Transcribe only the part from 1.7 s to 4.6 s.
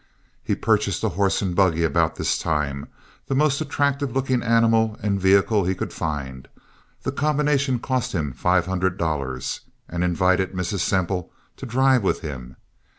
about this time—the most attractive looking